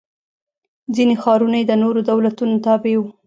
ځیني 0.95 1.15
ښارونه 1.21 1.55
یې 1.59 1.65
د 1.67 1.73
نورو 1.83 1.99
دولتونو 2.09 2.53
تابع 2.65 2.95
و. 2.99 3.03